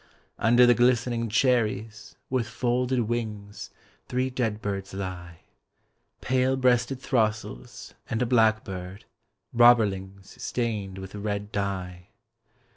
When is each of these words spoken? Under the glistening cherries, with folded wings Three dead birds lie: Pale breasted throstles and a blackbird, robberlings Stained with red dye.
Under 0.39 0.65
the 0.65 0.73
glistening 0.73 1.29
cherries, 1.29 2.15
with 2.27 2.47
folded 2.47 3.01
wings 3.01 3.69
Three 4.07 4.31
dead 4.31 4.59
birds 4.59 4.95
lie: 4.95 5.41
Pale 6.21 6.57
breasted 6.57 6.99
throstles 6.99 7.93
and 8.09 8.19
a 8.19 8.25
blackbird, 8.25 9.05
robberlings 9.53 10.41
Stained 10.41 10.97
with 10.97 11.13
red 11.13 11.51
dye. 11.51 12.07